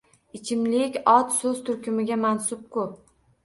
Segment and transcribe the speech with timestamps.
[0.37, 2.91] Ichimlik ot soʻz turkumiga mansub-ku